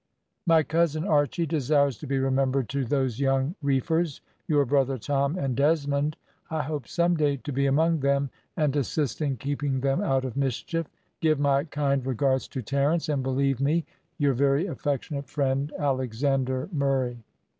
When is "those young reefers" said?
2.85-4.19